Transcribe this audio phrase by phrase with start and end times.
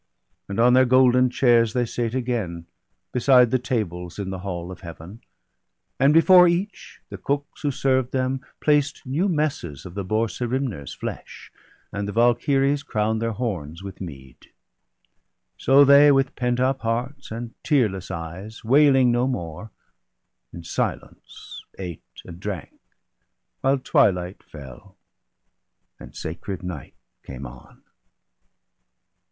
[0.49, 2.65] And on their golden chairs they sate again.
[3.11, 5.21] Beside the tables, in the hall of Heaven;
[5.99, 6.15] BALDER DEAD.
[6.15, 10.27] 139 And before each the cooks who served them placed New messes of the boar
[10.27, 11.51] Serimner's flesh,
[11.91, 14.37] And the Valkyries crown'd their horns with mead.
[15.59, 19.69] So they, with pent up hearts and tearless eyes, Wailing no more,
[20.51, 22.79] in silence ate and drank,
[23.59, 24.97] While twilight fell,
[25.99, 27.83] and sacred night came on.